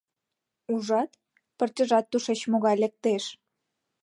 [0.73, 1.11] Ужат,
[1.57, 3.23] пырчыжат тушеч могай лектеш.